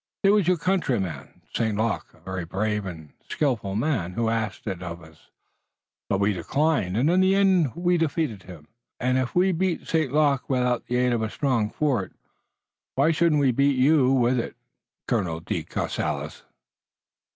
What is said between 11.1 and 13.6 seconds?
of a strong fort, why shouldn't we